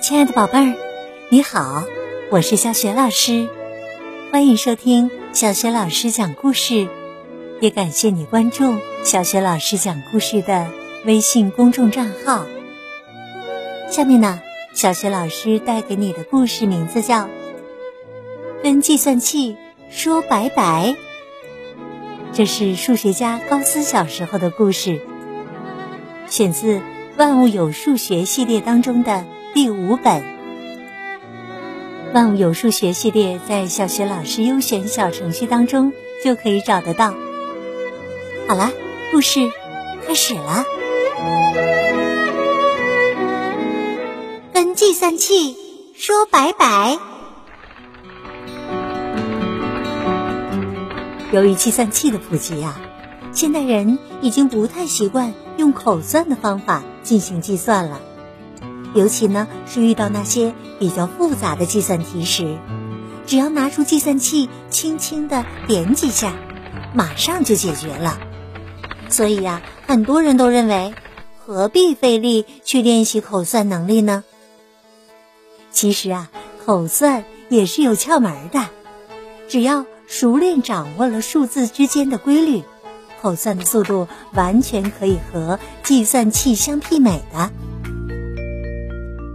[0.00, 0.76] 亲爱的宝贝儿，
[1.30, 1.82] 你好，
[2.30, 3.48] 我是小雪老师，
[4.30, 6.86] 欢迎收听小雪老师讲故事，
[7.60, 10.70] 也感谢你关注小雪老师讲故事的
[11.04, 12.46] 微信公众账号。
[13.90, 14.40] 下面呢，
[14.74, 17.22] 小雪老师带给你的故事名字叫
[18.62, 19.56] 《跟计算器
[19.90, 20.94] 说拜拜》，
[22.34, 25.00] 这是数学家高斯小时候的故事，
[26.28, 26.78] 选自
[27.16, 29.24] 《万物有数学》系列当中的。
[29.54, 30.20] 第五本
[32.12, 35.92] 《万物有数学》系列在小学老师优选小程序当中
[36.24, 37.14] 就可以找得到。
[38.48, 38.72] 好了，
[39.12, 39.48] 故事
[40.04, 40.64] 开始了。
[44.52, 45.56] 跟计算器
[45.94, 46.98] 说拜拜。
[51.34, 52.80] 由于计算器的普及啊，
[53.32, 58.00] 现代人已经不太习惯用口算的方法进行计算了。
[58.94, 62.56] 尤其呢是遇到那些比较复杂的计算题时，
[63.26, 66.34] 只要拿出计算器，轻轻的点几下，
[66.94, 68.16] 马上就解决了。
[69.08, 70.94] 所以呀，很多人都认为，
[71.44, 74.22] 何必费力去练习口算能力呢？
[75.72, 76.30] 其实啊，
[76.64, 78.68] 口算也是有窍门的，
[79.48, 82.62] 只要熟练掌握了数字之间的规律，
[83.20, 87.50] 口算的速度完全可以和计算器相媲美的。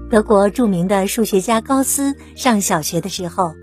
[0.10, 3.54] 德国著名的数学家高斯上小学的时候，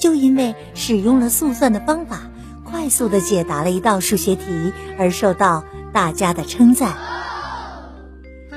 [0.00, 2.22] 就因为使用了速算的方法，
[2.64, 6.94] 快速的解答了一道数学题而受到大家的称赞。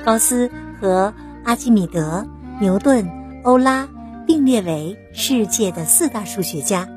[0.04, 2.26] 高斯和阿基米德、
[2.60, 3.08] 牛顿、
[3.44, 3.88] 欧拉
[4.26, 6.88] 并列为世界的四大数学家，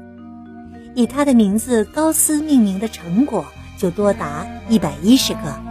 [0.99, 3.47] 以他的名字高斯命名的成果
[3.79, 5.63] 就多达一百一十个，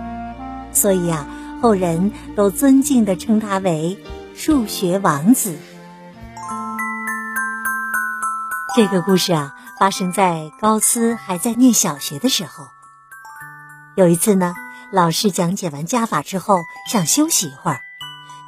[0.72, 1.28] 所以啊，
[1.62, 3.98] 后人都尊敬的称他为。
[4.34, 5.58] 数学王子。
[8.76, 12.68] 这个故事啊，发生在高斯还在念小学的时候。
[13.96, 14.54] 有一次呢，
[14.92, 16.60] 老师讲解完加法之后，
[16.90, 17.82] 想休息一会儿，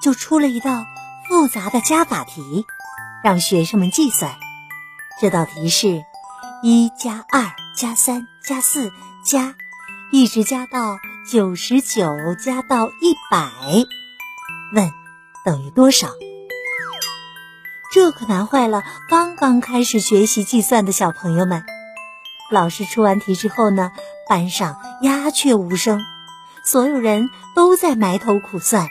[0.01, 0.85] 就出了一道
[1.27, 2.67] 复杂的加法题，
[3.23, 4.31] 让学生们计算。
[5.19, 6.03] 这道题是：
[6.61, 8.91] 一加二加三加四
[9.23, 9.55] 加，
[10.11, 10.99] 一直加到
[11.29, 13.49] 九十九，加到一百。
[14.73, 14.91] 问。
[15.45, 16.09] 等于多少？
[17.93, 21.63] 这可难坏了刚刚开始学习计算的小朋友们。
[22.51, 23.91] 老师出完题之后呢，
[24.27, 26.01] 班上鸦雀无声，
[26.65, 28.89] 所有人都在埋头苦算。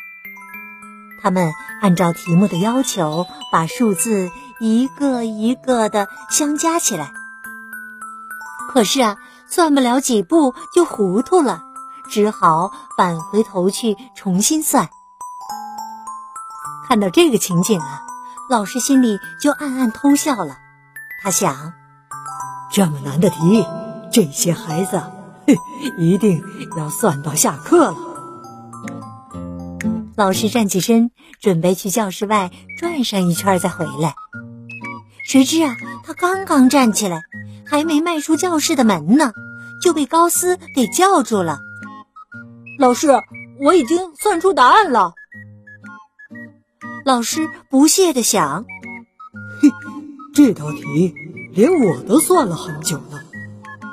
[1.22, 1.52] 他们
[1.82, 7.12] 按照题目的要求，把数字一个一个的相加起来。
[8.68, 9.16] 可是啊，
[9.48, 11.62] 算不了几步就糊涂了，
[12.10, 14.88] 只好返回头去重新算。
[16.86, 18.02] 看到这个情景啊，
[18.48, 20.56] 老师心里就暗暗偷笑了。
[21.22, 21.72] 他想，
[22.70, 23.66] 这么难的题，
[24.12, 25.02] 这些孩子，
[25.98, 26.42] 一定
[26.76, 27.96] 要算到下课了。
[30.16, 34.14] 老师站起身，准备去教室外转上一圈再回来。
[35.24, 35.74] 谁知啊，
[36.04, 37.20] 他刚刚站起来，
[37.68, 39.32] 还没迈出教室的门呢，
[39.82, 41.60] 就被高斯给叫住了。
[42.78, 43.08] 老师，
[43.60, 45.12] 我已经算出答案了。
[47.04, 48.64] 老师不屑的想
[49.60, 49.70] ：“嘿，
[50.34, 51.14] 这道题
[51.52, 53.22] 连我都算了很久了，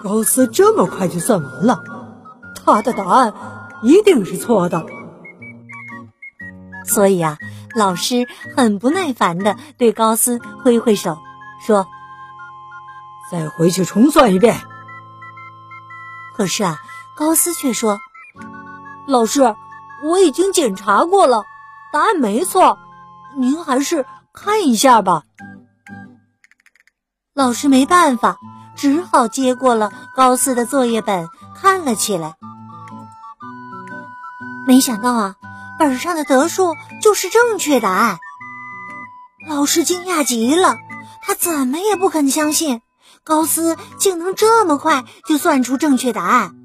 [0.03, 1.81] 高斯这么快就算完了，
[2.63, 3.34] 他的答案
[3.84, 4.86] 一定是错的。”
[6.86, 7.38] 所以啊，
[7.75, 11.18] 老师很不耐烦的对高斯挥挥手，
[11.66, 11.88] 说
[13.31, 14.62] ：“再回去重算一遍。”
[16.36, 16.80] 可是啊，
[17.16, 18.00] 高斯却说
[19.08, 19.56] ：“老师，
[20.03, 21.44] 我已经检查过了，
[21.94, 22.78] 答案没错。”
[23.38, 25.24] 您还是看一下吧。
[27.34, 28.38] 老师没办法，
[28.78, 32.36] 只好接过了高斯的作业本，看了起来。
[34.66, 35.36] 没想到啊，
[35.77, 38.19] 本上的得数就是正确答案。
[39.50, 40.77] 老师惊讶极了，
[41.22, 42.81] 他怎么也不肯相信
[43.25, 46.56] 高斯竟能这么快就算出正确答案。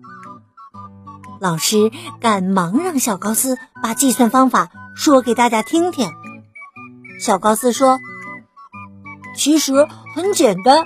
[1.41, 1.91] 老师
[2.21, 6.11] 赶忙让小高斯把计算方法说给大家听听。
[7.19, 7.99] 小高斯说
[9.35, 10.85] ：“其实很简单，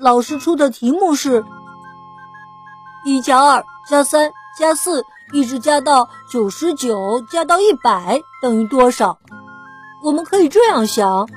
[0.00, 1.44] 老师出的题目是：
[3.04, 9.20] 一加二加三加四，一直加到九十九，加到一百等于多少？
[10.02, 11.28] 我们可以这样想：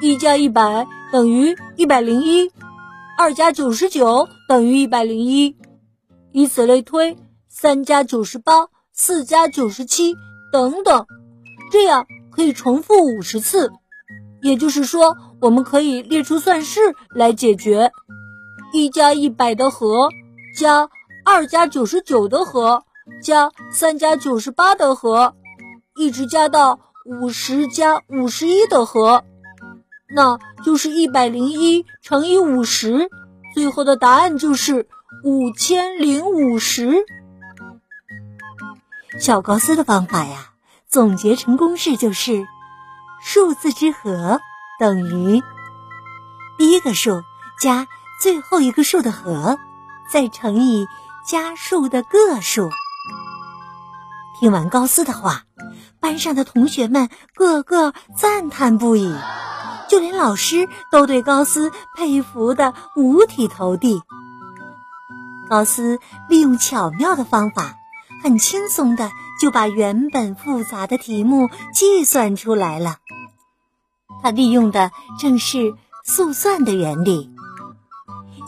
[0.00, 2.50] 一加一百等于一百零一，
[3.16, 5.56] 二加九十九等于一百零一，
[6.32, 7.16] 以此类推，
[7.48, 10.14] 三加九十八，四加九十七
[10.52, 11.06] 等等，
[11.70, 13.72] 这样可以重复五十次。
[14.42, 16.80] 也就是说，我们可以列出算式
[17.10, 17.90] 来解决：
[18.72, 20.08] 一加一百的和，
[20.58, 20.88] 加
[21.24, 22.84] 二加九十九的和，
[23.22, 25.34] 加三加九十八的和，
[25.96, 29.24] 一直加到五十加五十一的和，
[30.08, 33.10] 那就是一百零一乘以五十，
[33.54, 34.88] 最后的答案就是
[35.24, 37.04] 五千零五十。
[39.20, 40.50] 小高斯的方法呀，
[40.88, 42.46] 总结成公式就是
[43.22, 44.40] 数字之和
[44.78, 45.42] 等于
[46.58, 47.22] 第一个数
[47.60, 47.86] 加
[48.20, 49.58] 最后一个数的和，
[50.12, 50.86] 再乘以
[51.26, 52.70] 加数的个数。
[54.38, 55.44] 听完高斯的话，
[55.98, 59.14] 班上的同学们个个赞叹不已，
[59.88, 64.02] 就连老师都对高斯佩服的五体投地。
[65.48, 65.98] 高斯
[66.28, 67.74] 利用巧妙的方法。
[68.22, 69.10] 很轻松的
[69.40, 72.96] 就把原本复杂的题目计算出来了。
[74.22, 74.90] 他利用的
[75.20, 77.30] 正是速算的原理。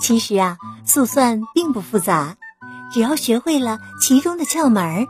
[0.01, 2.39] 其实啊，速算并不复杂，
[2.93, 5.07] 只要学会了其中的窍门儿，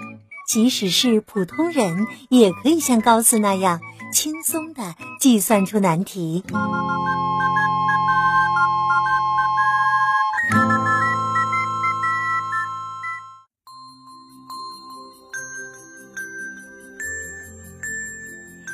[0.46, 3.80] 即使是普通人也可以像高斯那样
[4.12, 6.42] 轻松的计算出难题。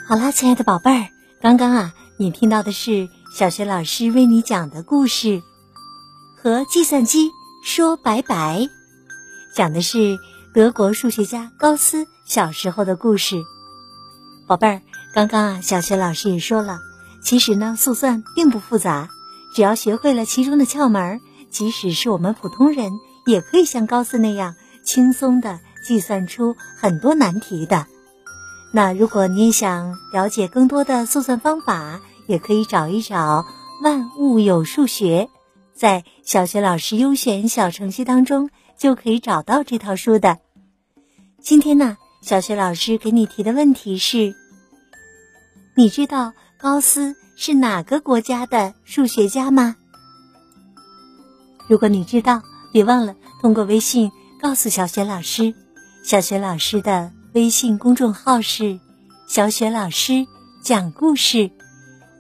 [0.06, 1.08] 好啦，亲爱的宝贝儿，
[1.40, 5.28] 刚刚啊，你听到的是小学老师为你讲的故事
[6.40, 7.30] 《和计算机
[7.64, 8.60] 说拜拜》，
[9.56, 10.16] 讲的是
[10.54, 13.42] 德国数学家高斯小时候的故事。
[14.46, 14.82] 宝贝儿，
[15.14, 16.81] 刚刚啊，小学老师也说了，
[17.22, 19.11] 其实呢，速算并不复杂，
[19.55, 21.20] 只要学会了其中的窍门，
[21.50, 22.90] 即使是我们普通人，
[23.25, 27.87] 也可以像高斯那样轻松的计算出很多难题的。
[28.72, 33.43] 那如果你想了解更多的速算方法，也可以找一找
[33.84, 35.28] 《万物有数学》，
[35.76, 40.38] 在小学老师优选小程序当中就可以找到这套书的。
[41.40, 44.34] 今天呢，小学老师给你提的问题是：
[45.76, 49.75] 你知道高斯是哪个国家的数学家吗？
[51.69, 52.41] 如果你知道，
[52.73, 54.11] 别忘了通过微信
[54.41, 55.53] 告诉小雪老师。
[56.05, 57.11] 小雪老师的。
[57.35, 58.79] 微信公众号是
[59.26, 60.25] “小雪老师
[60.62, 61.50] 讲故事”，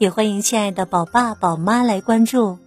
[0.00, 2.58] 也欢迎亲爱的宝爸宝妈来关注。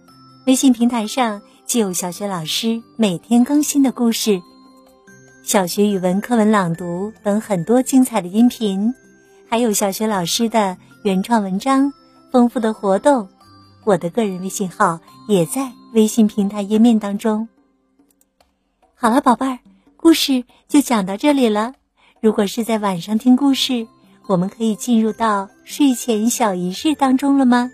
[0.46, 4.40] 微信平台上既有小雪老师每天更新的故事、
[5.44, 8.94] 小学语文课文朗读等很多精彩的音频，
[9.48, 11.92] 还有小学老师的原创文章、
[12.30, 13.28] 丰富的活动。
[13.84, 17.48] 我的个人微信号也在微信平台页面当中。
[18.94, 19.58] 好了，宝贝儿，
[19.96, 21.72] 故事就讲到这里了。
[22.20, 23.88] 如果是在晚上听故事，
[24.26, 27.70] 我们可以进入到睡前小仪式当中了吗？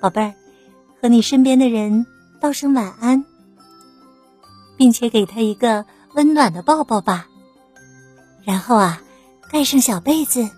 [0.00, 0.34] 宝贝儿，
[1.00, 2.06] 和你身边的人
[2.40, 3.24] 道声晚安，
[4.76, 7.28] 并且给他一个温暖的抱抱吧。
[8.42, 9.02] 然后啊，
[9.50, 10.48] 盖上小被子，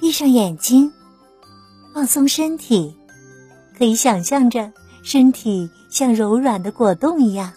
[0.00, 0.90] 闭上眼睛，
[1.92, 2.96] 放松身体，
[3.76, 4.72] 可以想象着
[5.02, 7.52] 身体像柔软的果冻一样，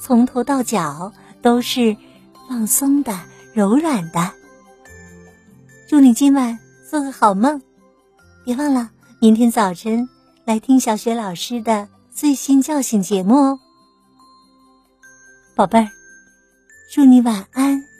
[0.00, 1.12] 从头到脚
[1.42, 1.96] 都是
[2.48, 3.12] 放松的。
[3.54, 4.32] 柔软的，
[5.86, 7.60] 祝你今晚做个好梦，
[8.46, 8.90] 别忘了
[9.20, 10.08] 明天早晨
[10.46, 13.58] 来听小雪老师的最新叫醒节目哦，
[15.54, 15.86] 宝贝儿，
[16.90, 17.91] 祝你晚安。